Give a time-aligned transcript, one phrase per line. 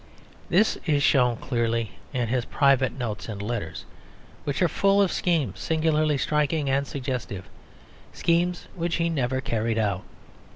[0.49, 3.85] This is shown clearly in his private notes and letters,
[4.45, 7.47] which are full of schemes singularly striking and suggestive,
[8.11, 10.01] schemes which he never carried out.